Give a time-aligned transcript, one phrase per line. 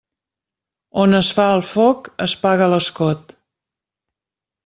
[1.03, 3.35] On es fa el foc es paga l'escot.